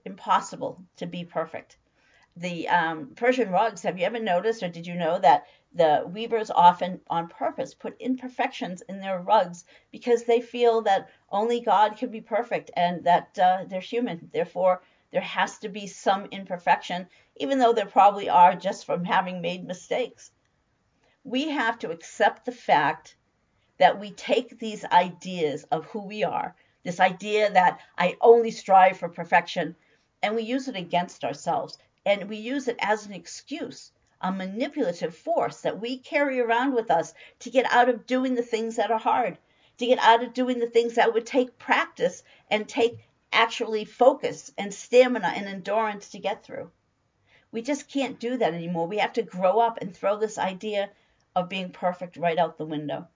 impossible 0.05 0.83
to 0.97 1.05
be 1.05 1.23
perfect. 1.23 1.77
The 2.35 2.67
um, 2.67 3.13
Persian 3.15 3.51
rugs, 3.51 3.83
have 3.83 3.99
you 3.99 4.05
ever 4.05 4.17
noticed 4.17 4.63
or 4.63 4.69
did 4.69 4.87
you 4.87 4.95
know 4.95 5.19
that 5.19 5.45
the 5.71 6.03
weavers 6.11 6.49
often 6.49 7.01
on 7.07 7.27
purpose 7.27 7.75
put 7.75 8.01
imperfections 8.01 8.81
in 8.81 9.01
their 9.01 9.19
rugs 9.19 9.65
because 9.91 10.23
they 10.23 10.41
feel 10.41 10.81
that 10.81 11.09
only 11.29 11.59
God 11.59 11.95
can 11.97 12.09
be 12.09 12.21
perfect 12.21 12.71
and 12.75 13.03
that 13.03 13.37
uh, 13.37 13.65
they're 13.67 13.81
human. 13.81 14.31
Therefore, 14.33 14.81
there 15.11 15.21
has 15.21 15.59
to 15.59 15.69
be 15.69 15.85
some 15.85 16.25
imperfection, 16.31 17.07
even 17.35 17.59
though 17.59 17.73
there 17.73 17.85
probably 17.85 18.29
are 18.29 18.55
just 18.55 18.85
from 18.85 19.05
having 19.05 19.41
made 19.41 19.63
mistakes 19.63 20.31
we 21.23 21.49
have 21.49 21.77
to 21.79 21.91
accept 21.91 22.45
the 22.45 22.51
fact 22.51 23.15
that 23.77 23.99
we 23.99 24.11
take 24.11 24.57
these 24.57 24.83
ideas 24.85 25.63
of 25.65 25.85
who 25.85 26.01
we 26.01 26.23
are, 26.23 26.55
this 26.83 26.99
idea 26.99 27.51
that 27.51 27.79
I 27.97 28.17
only 28.21 28.51
strive 28.51 28.97
for 28.97 29.09
perfection, 29.09 29.75
and 30.23 30.35
we 30.35 30.43
use 30.43 30.67
it 30.67 30.75
against 30.75 31.23
ourselves. 31.23 31.77
And 32.05 32.29
we 32.29 32.37
use 32.37 32.67
it 32.67 32.77
as 32.79 33.05
an 33.05 33.13
excuse, 33.13 33.91
a 34.21 34.31
manipulative 34.31 35.15
force 35.15 35.61
that 35.61 35.79
we 35.79 35.97
carry 35.99 36.39
around 36.39 36.73
with 36.73 36.89
us 36.89 37.13
to 37.39 37.49
get 37.49 37.71
out 37.71 37.89
of 37.89 38.05
doing 38.05 38.35
the 38.35 38.41
things 38.41 38.77
that 38.77 38.89
are 38.89 38.99
hard, 38.99 39.37
to 39.77 39.85
get 39.85 39.99
out 39.99 40.23
of 40.23 40.33
doing 40.33 40.59
the 40.59 40.69
things 40.69 40.95
that 40.95 41.13
would 41.13 41.25
take 41.25 41.59
practice 41.59 42.23
and 42.49 42.67
take 42.67 42.97
actually 43.31 43.85
focus 43.85 44.51
and 44.57 44.73
stamina 44.73 45.27
and 45.35 45.47
endurance 45.47 46.09
to 46.09 46.19
get 46.19 46.43
through. 46.43 46.71
We 47.51 47.61
just 47.61 47.89
can't 47.89 48.19
do 48.19 48.37
that 48.37 48.53
anymore. 48.53 48.87
We 48.87 48.97
have 48.97 49.13
to 49.13 49.21
grow 49.21 49.59
up 49.59 49.77
and 49.81 49.95
throw 49.95 50.17
this 50.17 50.37
idea 50.37 50.89
of 51.35 51.49
being 51.49 51.71
perfect 51.71 52.17
right 52.17 52.37
out 52.37 52.57
the 52.57 52.65
window. 52.65 53.07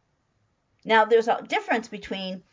Now, 0.86 1.06
there's 1.06 1.28
a 1.28 1.42
difference 1.48 1.88
between 1.88 2.44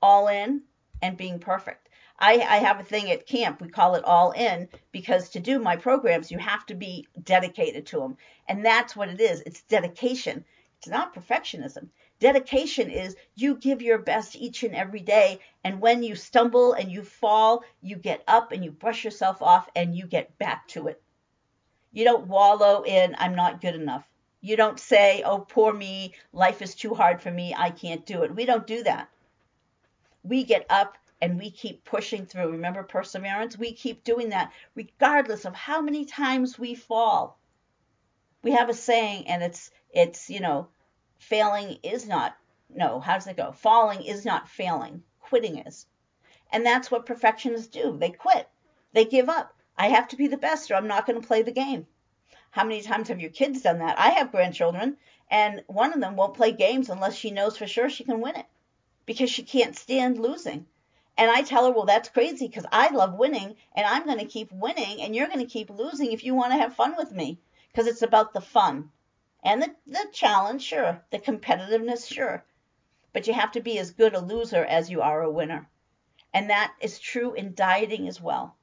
all 0.00 0.28
in 0.28 0.62
and 1.00 1.16
being 1.16 1.38
perfect. 1.38 1.88
I, 2.18 2.34
I, 2.34 2.56
have 2.58 2.78
a 2.78 2.84
thing 2.84 3.10
at 3.10 3.26
camp. 3.26 3.60
We 3.60 3.68
call 3.68 3.94
it 3.94 4.04
all 4.04 4.30
in 4.32 4.68
because 4.92 5.30
to 5.30 5.40
do 5.40 5.58
my 5.58 5.76
programs, 5.76 6.30
you 6.30 6.38
have 6.38 6.64
to 6.66 6.74
be 6.74 7.08
dedicated 7.22 7.86
to 7.86 7.98
them. 7.98 8.16
And 8.46 8.64
that's 8.64 8.94
what 8.94 9.08
it 9.08 9.20
is. 9.20 9.40
It's 9.40 9.62
dedication. 9.62 10.44
It's 10.78 10.88
not 10.88 11.14
perfectionism. 11.14 11.88
Dedication 12.20 12.90
is 12.90 13.16
you 13.34 13.56
give 13.56 13.82
your 13.82 13.98
best 13.98 14.36
each 14.36 14.62
and 14.62 14.74
every 14.76 15.00
day. 15.00 15.40
And 15.64 15.80
when 15.80 16.02
you 16.02 16.14
stumble 16.14 16.74
and 16.74 16.90
you 16.90 17.02
fall, 17.02 17.64
you 17.80 17.96
get 17.96 18.22
up 18.28 18.52
and 18.52 18.64
you 18.64 18.70
brush 18.70 19.04
yourself 19.04 19.42
off 19.42 19.68
and 19.74 19.96
you 19.96 20.06
get 20.06 20.38
back 20.38 20.68
to 20.68 20.86
it. 20.86 21.02
You 21.90 22.04
don't 22.04 22.28
wallow 22.28 22.84
in, 22.84 23.16
I'm 23.18 23.34
not 23.34 23.60
good 23.60 23.74
enough. 23.74 24.06
You 24.44 24.56
don't 24.56 24.78
say, 24.78 25.22
oh, 25.24 25.38
poor 25.38 25.72
me, 25.72 26.14
life 26.32 26.62
is 26.62 26.74
too 26.74 26.94
hard 26.94 27.22
for 27.22 27.30
me, 27.30 27.54
I 27.56 27.70
can't 27.70 28.04
do 28.04 28.24
it. 28.24 28.34
We 28.34 28.44
don't 28.44 28.66
do 28.66 28.82
that. 28.82 29.08
We 30.24 30.42
get 30.42 30.66
up 30.68 30.98
and 31.20 31.38
we 31.38 31.52
keep 31.52 31.84
pushing 31.84 32.26
through. 32.26 32.50
Remember 32.50 32.82
perseverance? 32.82 33.56
We 33.56 33.72
keep 33.72 34.02
doing 34.02 34.30
that 34.30 34.52
regardless 34.74 35.44
of 35.44 35.54
how 35.54 35.80
many 35.80 36.04
times 36.04 36.58
we 36.58 36.74
fall. 36.74 37.38
We 38.42 38.50
have 38.50 38.68
a 38.68 38.74
saying 38.74 39.28
and 39.28 39.44
it's 39.44 39.70
it's, 39.90 40.28
you 40.28 40.40
know, 40.40 40.66
failing 41.18 41.78
is 41.84 42.08
not 42.08 42.36
no, 42.68 42.98
how 42.98 43.14
does 43.14 43.28
it 43.28 43.36
go? 43.36 43.52
Falling 43.52 44.02
is 44.02 44.24
not 44.24 44.48
failing. 44.48 45.04
Quitting 45.20 45.58
is. 45.58 45.86
And 46.50 46.66
that's 46.66 46.90
what 46.90 47.06
perfectionists 47.06 47.68
do. 47.68 47.96
They 47.96 48.10
quit. 48.10 48.48
They 48.92 49.04
give 49.04 49.28
up. 49.28 49.54
I 49.78 49.88
have 49.88 50.08
to 50.08 50.16
be 50.16 50.26
the 50.26 50.36
best 50.36 50.70
or 50.70 50.74
I'm 50.74 50.88
not 50.88 51.06
going 51.06 51.20
to 51.20 51.26
play 51.26 51.42
the 51.42 51.52
game. 51.52 51.86
How 52.52 52.64
many 52.64 52.82
times 52.82 53.08
have 53.08 53.18
your 53.18 53.30
kids 53.30 53.62
done 53.62 53.78
that? 53.78 53.98
I 53.98 54.10
have 54.10 54.30
grandchildren, 54.30 54.98
and 55.30 55.64
one 55.68 55.94
of 55.94 56.00
them 56.00 56.16
won't 56.16 56.34
play 56.34 56.52
games 56.52 56.90
unless 56.90 57.14
she 57.14 57.30
knows 57.30 57.56
for 57.56 57.66
sure 57.66 57.88
she 57.88 58.04
can 58.04 58.20
win 58.20 58.36
it 58.36 58.44
because 59.06 59.30
she 59.30 59.42
can't 59.42 59.74
stand 59.74 60.18
losing. 60.18 60.66
And 61.16 61.30
I 61.30 61.40
tell 61.40 61.64
her, 61.64 61.72
well, 61.72 61.86
that's 61.86 62.10
crazy 62.10 62.48
because 62.48 62.66
I 62.70 62.90
love 62.90 63.14
winning 63.14 63.56
and 63.74 63.86
I'm 63.86 64.04
going 64.04 64.18
to 64.18 64.26
keep 64.26 64.52
winning 64.52 65.00
and 65.00 65.16
you're 65.16 65.28
going 65.28 65.38
to 65.38 65.46
keep 65.46 65.70
losing 65.70 66.12
if 66.12 66.24
you 66.24 66.34
want 66.34 66.52
to 66.52 66.58
have 66.58 66.76
fun 66.76 66.94
with 66.98 67.10
me 67.10 67.38
because 67.68 67.86
it's 67.86 68.02
about 68.02 68.34
the 68.34 68.42
fun 68.42 68.90
and 69.42 69.62
the, 69.62 69.74
the 69.86 70.06
challenge, 70.12 70.60
sure, 70.60 71.02
the 71.10 71.20
competitiveness, 71.20 72.06
sure. 72.06 72.44
But 73.14 73.26
you 73.26 73.32
have 73.32 73.52
to 73.52 73.62
be 73.62 73.78
as 73.78 73.92
good 73.92 74.14
a 74.14 74.20
loser 74.20 74.62
as 74.62 74.90
you 74.90 75.00
are 75.00 75.22
a 75.22 75.30
winner. 75.30 75.70
And 76.34 76.50
that 76.50 76.74
is 76.82 76.98
true 76.98 77.32
in 77.32 77.54
dieting 77.54 78.08
as 78.08 78.20
well 78.20 78.58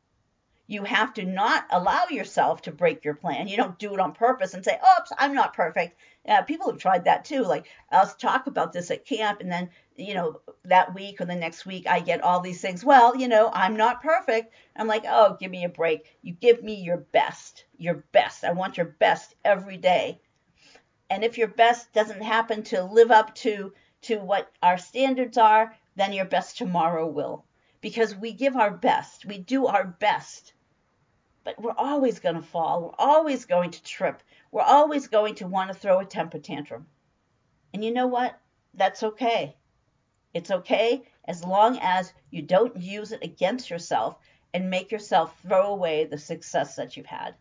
you 0.70 0.84
have 0.84 1.16
to 1.16 1.26
not 1.26 1.66
allow 1.72 2.06
yourself 2.12 2.62
to 2.62 2.72
break 2.72 3.04
your 3.04 3.16
plan. 3.16 3.48
You 3.48 3.58
don't 3.58 3.80
do 3.80 3.92
it 3.96 4.00
on 4.00 4.14
purpose 4.14 4.54
and 4.54 4.64
say, 4.64 4.76
"Oops, 4.76 5.12
I'm 5.18 5.34
not 5.34 5.56
perfect." 5.56 5.98
Uh, 6.28 6.44
people 6.44 6.70
have 6.70 6.80
tried 6.80 7.06
that 7.06 7.26
too. 7.26 7.42
Like 7.42 7.66
I'll 7.92 8.06
talk 8.06 8.46
about 8.46 8.72
this 8.72 8.92
at 8.92 9.04
camp, 9.04 9.42
and 9.42 9.52
then 9.52 9.72
you 9.96 10.14
know 10.14 10.42
that 10.66 10.94
week 10.94 11.20
or 11.20 11.26
the 11.26 11.34
next 11.34 11.66
week 11.66 11.88
I 11.88 12.02
get 12.02 12.22
all 12.22 12.40
these 12.40 12.62
things. 12.62 12.86
Well, 12.86 13.18
you 13.18 13.28
know, 13.28 13.50
I'm 13.52 13.78
not 13.78 14.04
perfect. 14.04 14.54
I'm 14.76 14.86
like, 14.86 15.06
oh, 15.08 15.38
give 15.40 15.50
me 15.50 15.64
a 15.64 15.70
break. 15.70 16.06
You 16.22 16.34
give 16.34 16.62
me 16.62 16.76
your 16.76 16.98
best, 16.98 17.66
your 17.80 18.06
best. 18.12 18.44
I 18.44 18.52
want 18.52 18.78
your 18.78 18.86
best 18.86 19.34
every 19.44 19.78
day. 19.78 20.22
And 21.10 21.24
if 21.24 21.40
your 21.40 21.48
best 21.48 21.92
doesn't 21.94 22.22
happen 22.22 22.62
to 22.66 22.84
live 22.84 23.10
up 23.10 23.34
to 23.38 23.74
to 24.02 24.20
what 24.20 24.52
our 24.62 24.78
standards 24.78 25.40
are, 25.40 25.76
then 25.96 26.14
your 26.14 26.26
best 26.26 26.60
tomorrow 26.60 27.08
will. 27.08 27.44
Because 27.82 28.16
we 28.16 28.34
give 28.34 28.56
our 28.56 28.70
best, 28.70 29.26
we 29.26 29.40
do 29.40 29.66
our 29.66 29.86
best 29.86 30.54
but 31.58 31.64
we're 31.64 31.84
always 31.84 32.20
going 32.20 32.36
to 32.36 32.42
fall. 32.42 32.82
We're 32.82 33.06
always 33.06 33.46
going 33.46 33.72
to 33.72 33.84
trip. 33.84 34.22
We're 34.52 34.62
always 34.62 35.08
going 35.08 35.36
to 35.36 35.48
want 35.48 35.70
to 35.70 35.74
throw 35.74 36.00
a 36.00 36.06
temper 36.06 36.38
tantrum. 36.38 36.86
And 37.74 37.84
you 37.84 37.92
know 37.92 38.08
what? 38.08 38.40
That's 38.76 39.02
okay. 39.02 39.56
It's 40.34 40.52
okay 40.52 41.04
as 41.26 41.44
long 41.44 41.80
as 41.82 42.14
you 42.30 42.44
don't 42.44 42.80
use 42.80 43.12
it 43.12 43.24
against 43.24 43.70
yourself 43.70 44.18
and 44.54 44.70
make 44.70 44.92
yourself 44.92 45.36
throw 45.42 45.74
away 45.74 46.06
the 46.06 46.20
success 46.20 46.76
that 46.76 46.96
you've 46.96 47.08
had. 47.08 47.34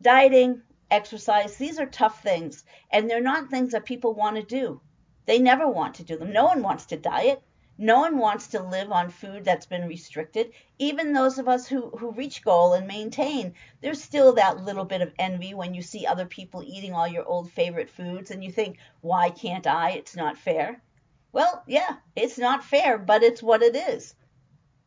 Dieting, 0.00 0.62
exercise, 0.90 1.56
these 1.56 1.80
are 1.80 1.86
tough 1.86 2.22
things, 2.22 2.64
and 2.92 3.10
they're 3.10 3.20
not 3.20 3.50
things 3.50 3.72
that 3.72 3.86
people 3.86 4.14
want 4.14 4.36
to 4.36 4.42
do. 4.42 4.80
They 5.26 5.40
never 5.40 5.68
want 5.68 5.96
to 5.96 6.04
do 6.04 6.16
them. 6.16 6.32
No 6.32 6.44
one 6.44 6.62
wants 6.62 6.86
to 6.86 6.96
diet. 6.96 7.42
No 7.80 8.00
one 8.00 8.18
wants 8.18 8.48
to 8.48 8.62
live 8.62 8.90
on 8.90 9.08
food 9.08 9.44
that's 9.44 9.66
been 9.66 9.86
restricted. 9.86 10.52
Even 10.80 11.12
those 11.12 11.38
of 11.38 11.46
us 11.46 11.68
who, 11.68 11.90
who 11.90 12.10
reach 12.10 12.42
goal 12.42 12.72
and 12.72 12.88
maintain, 12.88 13.54
there's 13.80 14.02
still 14.02 14.32
that 14.32 14.64
little 14.64 14.84
bit 14.84 15.00
of 15.00 15.14
envy 15.16 15.54
when 15.54 15.74
you 15.74 15.82
see 15.82 16.04
other 16.04 16.26
people 16.26 16.64
eating 16.66 16.92
all 16.92 17.06
your 17.06 17.24
old 17.24 17.52
favorite 17.52 17.88
foods 17.88 18.32
and 18.32 18.42
you 18.42 18.50
think, 18.50 18.78
why 19.00 19.30
can't 19.30 19.68
I? 19.68 19.92
It's 19.92 20.16
not 20.16 20.36
fair. 20.36 20.82
Well, 21.30 21.62
yeah, 21.68 21.98
it's 22.16 22.36
not 22.36 22.64
fair, 22.64 22.98
but 22.98 23.22
it's 23.22 23.44
what 23.44 23.62
it 23.62 23.76
is. 23.76 24.16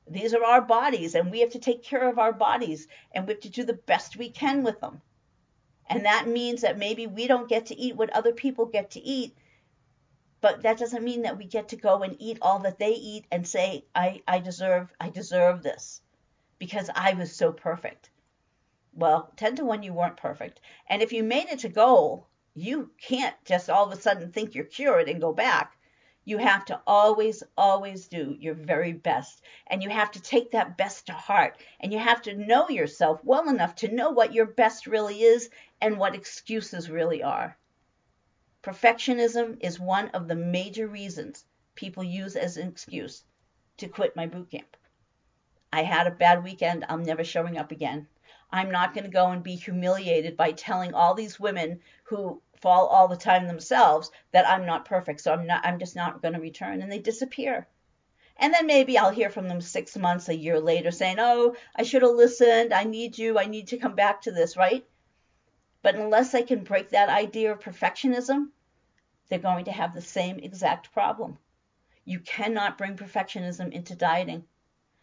These 0.10 0.34
are 0.34 0.44
our 0.44 0.62
bodies, 0.62 1.16
and 1.16 1.32
we 1.32 1.40
have 1.40 1.52
to 1.52 1.60
take 1.60 1.84
care 1.84 2.10
of 2.10 2.20
our 2.20 2.34
bodies, 2.34 2.90
and 3.14 3.26
we 3.26 3.34
have 3.34 3.42
to 3.44 3.50
do 3.50 3.64
the 3.64 3.74
best 3.74 4.18
we 4.18 4.30
can 4.30 4.64
with 4.64 4.82
them. 4.82 5.02
And 5.88 6.06
that 6.06 6.28
means 6.28 6.62
that 6.62 6.78
maybe 6.78 7.08
we 7.08 7.28
don't 7.28 7.48
get 7.48 7.68
to 7.68 7.78
eat 7.78 7.96
what 7.96 8.10
other 8.10 8.34
people 8.34 8.66
get 8.66 8.92
to 8.92 9.00
eat, 9.00 9.34
but 10.42 10.64
that 10.64 10.80
doesn't 10.80 11.04
mean 11.04 11.22
that 11.22 11.38
we 11.38 11.46
get 11.46 11.70
to 11.70 11.76
go 11.76 12.02
and 12.02 12.16
eat 12.20 12.40
all 12.42 12.60
that 12.60 12.80
they 12.80 12.94
eat 12.94 13.26
and 13.32 13.48
say 13.48 13.86
I, 13.94 14.24
I 14.28 14.40
deserve 14.40 14.92
I 15.00 15.10
deserve 15.10 15.62
this 15.62 16.02
because 16.58 16.90
I 16.94 17.14
was 17.14 17.36
so 17.36 17.52
perfect. 17.52 18.10
Well, 18.94 19.32
10 19.38 19.58
to 19.58 19.66
1 19.66 19.84
you 19.84 19.94
weren't 19.94 20.18
perfect. 20.18 20.60
And 20.90 21.02
if 21.02 21.14
you 21.14 21.24
made 21.24 21.50
it 21.50 21.60
to 21.60 21.70
goal, 21.70 22.28
you 22.56 22.92
can't 23.00 23.36
just 23.46 23.70
all 23.70 23.86
of 23.86 23.98
a 23.98 24.02
sudden 24.02 24.32
think 24.32 24.56
you're 24.56 24.66
cured 24.66 25.08
and 25.08 25.22
go 25.22 25.32
back. 25.32 25.78
You 26.24 26.38
have 26.38 26.66
to 26.66 26.82
always, 26.86 27.42
always 27.58 28.08
do 28.08 28.36
your 28.40 28.54
very 28.54 28.94
best. 28.94 29.42
And 29.68 29.82
you 29.82 29.90
have 29.90 30.12
to 30.12 30.22
take 30.22 30.52
that 30.52 30.78
best 30.78 31.08
to 31.08 31.14
heart. 31.14 31.58
And 31.80 31.94
you 31.94 32.00
have 32.00 32.22
to 32.24 32.36
know 32.36 32.70
yourself 32.70 33.24
well 33.24 33.50
enough 33.50 33.76
to 33.76 33.94
know 33.94 34.12
what 34.12 34.34
your 34.34 34.46
best 34.46 34.88
really 34.88 35.22
is 35.22 35.50
and 35.80 35.98
what 35.98 36.16
excuses 36.16 36.90
really 36.90 37.24
are. 37.24 37.58
Perfectionism 38.64 39.58
is 39.62 39.80
one 39.80 40.10
of 40.10 40.28
the 40.28 40.36
major 40.36 40.88
reasons 40.88 41.46
people 41.74 42.04
use 42.04 42.36
as 42.36 42.58
an 42.58 42.68
excuse 42.68 43.24
to 43.78 43.88
quit 43.88 44.16
my 44.16 44.28
boot 44.28 44.52
camp. 44.52 44.78
I 45.74 45.82
had 45.82 46.06
a 46.06 46.12
bad 46.12 46.44
weekend. 46.44 46.86
I'm 46.88 47.02
never 47.02 47.24
showing 47.24 47.58
up 47.58 47.72
again. 47.72 48.08
I'm 48.52 48.70
not 48.70 48.94
going 48.94 49.06
to 49.06 49.10
go 49.10 49.32
and 49.32 49.42
be 49.42 49.56
humiliated 49.56 50.38
by 50.38 50.52
telling 50.52 50.94
all 50.94 51.16
these 51.16 51.40
women 51.40 51.80
who 52.04 52.40
fall 52.58 52.86
all 52.86 53.08
the 53.08 53.18
time 53.18 53.48
themselves 53.48 54.12
that 54.32 54.48
I'm 54.48 54.68
not 54.68 54.86
perfect. 54.86 55.22
So 55.22 55.34
I'm 55.34 55.48
not 55.48 55.66
I'm 55.66 55.80
just 55.80 55.96
not 55.96 56.22
going 56.22 56.36
to 56.36 56.40
return 56.40 56.84
and 56.84 56.92
they 56.92 57.00
disappear. 57.00 57.68
And 58.38 58.54
then 58.54 58.68
maybe 58.68 58.98
I'll 58.98 59.10
hear 59.10 59.32
from 59.32 59.48
them 59.48 59.62
6 59.62 59.98
months 59.98 60.30
a 60.30 60.36
year 60.36 60.60
later 60.60 60.92
saying, 60.92 61.18
"Oh, 61.20 61.56
I 61.76 61.82
should 61.82 62.04
have 62.04 62.12
listened. 62.12 62.74
I 62.74 62.84
need 62.84 63.18
you. 63.18 63.40
I 63.40 63.46
need 63.46 63.70
to 63.70 63.78
come 63.78 63.96
back 63.96 64.22
to 64.22 64.32
this," 64.32 64.56
right? 64.56 64.86
But 65.82 65.96
unless 65.96 66.32
they 66.32 66.44
can 66.44 66.64
break 66.64 66.90
that 66.90 67.10
idea 67.10 67.52
of 67.52 67.60
perfectionism, 67.60 68.50
they're 69.28 69.40
going 69.40 69.66
to 69.66 69.72
have 69.72 69.94
the 69.94 70.02
same 70.02 70.38
exact 70.40 70.92
problem. 70.94 71.38
You 72.06 72.20
cannot 72.20 72.78
bring 72.78 72.98
perfectionism 72.98 73.72
into 73.72 73.96
dieting. 73.96 74.46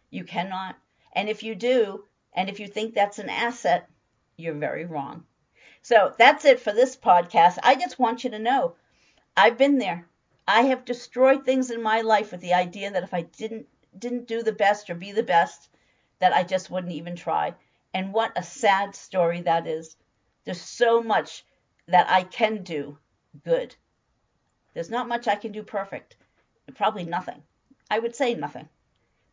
You 0.09 0.23
cannot. 0.23 0.77
And 1.13 1.29
if 1.29 1.43
you 1.43 1.55
do, 1.55 2.05
and 2.33 2.49
if 2.49 2.59
you 2.59 2.67
think 2.67 2.93
that's 2.93 3.19
an 3.19 3.29
asset, 3.29 3.89
you're 4.37 4.53
very 4.53 4.85
wrong. 4.85 5.25
So 5.81 6.13
that's 6.17 6.45
it 6.45 6.59
for 6.59 6.71
this 6.71 6.95
podcast. 6.95 7.57
I 7.63 7.75
just 7.75 7.99
want 7.99 8.23
you 8.23 8.29
to 8.31 8.39
know 8.39 8.75
I've 9.35 9.57
been 9.57 9.77
there. 9.77 10.05
I 10.47 10.63
have 10.63 10.85
destroyed 10.85 11.45
things 11.45 11.71
in 11.71 11.81
my 11.81 12.01
life 12.01 12.31
with 12.31 12.41
the 12.41 12.53
idea 12.53 12.91
that 12.91 13.03
if 13.03 13.13
I 13.13 13.21
didn't 13.21 13.67
didn't 13.97 14.27
do 14.27 14.43
the 14.43 14.51
best 14.51 14.89
or 14.89 14.95
be 14.95 15.11
the 15.11 15.23
best, 15.23 15.69
that 16.19 16.33
I 16.33 16.43
just 16.43 16.69
wouldn't 16.69 16.93
even 16.93 17.15
try. 17.15 17.55
And 17.93 18.13
what 18.13 18.37
a 18.37 18.43
sad 18.43 18.95
story 18.95 19.41
that 19.41 19.67
is. 19.67 19.95
There's 20.49 20.59
so 20.59 21.03
much 21.03 21.45
that 21.85 22.09
I 22.09 22.23
can 22.23 22.63
do 22.63 22.97
good. 23.45 23.75
There's 24.73 24.89
not 24.89 25.07
much 25.07 25.27
I 25.27 25.35
can 25.35 25.51
do 25.51 25.61
perfect. 25.61 26.15
Probably 26.73 27.03
nothing. 27.03 27.43
I 27.91 27.99
would 27.99 28.15
say 28.15 28.33
nothing. 28.33 28.67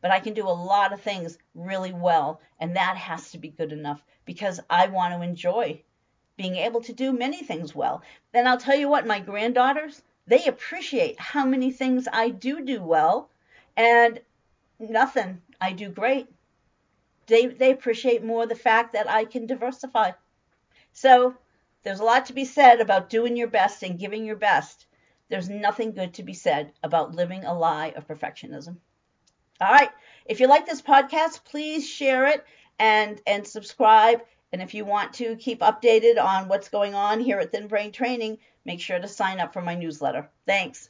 But 0.03 0.11
I 0.11 0.21
can 0.21 0.35
do 0.35 0.47
a 0.47 0.51
lot 0.51 0.93
of 0.93 1.01
things 1.01 1.39
really 1.55 1.95
well, 1.95 2.43
and 2.61 2.77
that 2.77 2.99
has 2.99 3.31
to 3.31 3.39
be 3.39 3.49
good 3.49 3.73
enough 3.73 4.05
because 4.27 4.61
I 4.69 4.89
want 4.89 5.15
to 5.15 5.23
enjoy 5.23 5.83
being 6.37 6.57
able 6.57 6.83
to 6.83 6.93
do 6.93 7.13
many 7.13 7.43
things 7.43 7.75
well. 7.75 8.03
Then 8.33 8.47
I'll 8.47 8.59
tell 8.59 8.77
you 8.77 8.91
what, 8.91 9.07
my 9.07 9.21
granddaughters, 9.21 10.03
They 10.27 10.45
appreciate 10.45 11.19
how 11.19 11.47
many 11.47 11.71
things 11.71 12.07
I 12.13 12.29
do 12.29 12.63
do 12.63 12.83
well 12.83 13.31
and 13.75 14.21
nothing 14.79 15.41
I 15.63 15.73
do 15.73 15.89
great. 15.89 16.29
They, 17.27 17.47
they 17.47 17.71
appreciate 17.71 18.23
more 18.23 18.47
the 18.47 18.55
fact 18.55 18.93
that 18.93 19.09
I 19.09 19.25
can 19.25 19.47
diversify. 19.47 20.11
So 20.97 21.35
there's 21.83 22.01
a 22.01 22.05
lot 22.05 22.25
to 22.27 22.33
be 22.33 22.47
said 22.47 22.81
about 22.81 23.11
doing 23.11 23.37
your 23.37 23.49
best 23.49 23.83
and 23.83 23.99
giving 23.99 24.25
your 24.25 24.37
best. 24.37 24.87
There's 25.29 25.51
nothing 25.51 25.93
good 25.93 26.15
to 26.15 26.23
be 26.23 26.33
said 26.33 26.73
about 26.83 27.15
living 27.15 27.45
a 27.45 27.53
lie 27.53 27.93
of 27.95 28.09
perfectionism. 28.09 28.79
All 29.61 29.73
right. 29.73 29.91
If 30.25 30.41
you 30.41 30.49
like 30.49 30.65
this 30.65 30.81
podcast, 30.81 31.45
please 31.45 31.87
share 31.87 32.29
it 32.29 32.43
and 32.79 33.21
and 33.27 33.47
subscribe. 33.47 34.23
And 34.55 34.63
if 34.63 34.73
you 34.73 34.87
want 34.87 35.13
to 35.15 35.37
keep 35.37 35.61
updated 35.61 36.19
on 36.19 36.49
what's 36.49 36.71
going 36.71 36.95
on 36.95 37.21
here 37.21 37.41
at 37.41 37.53
Thin 37.53 37.69
Brain 37.69 37.93
Training, 37.93 38.39
make 38.65 38.81
sure 38.81 38.99
to 38.99 39.07
sign 39.07 39.39
up 39.39 39.53
for 39.53 39.61
my 39.61 39.75
newsletter. 39.75 40.31
Thanks. 40.47 40.89